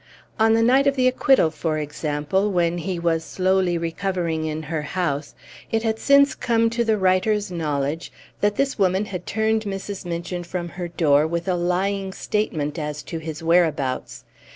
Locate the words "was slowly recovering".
2.97-4.45